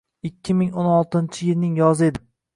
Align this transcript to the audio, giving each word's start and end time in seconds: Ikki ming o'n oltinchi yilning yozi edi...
Ikki 0.27 0.55
ming 0.61 0.71
o'n 0.85 0.89
oltinchi 0.95 1.45
yilning 1.51 1.79
yozi 1.83 2.11
edi... 2.11 2.25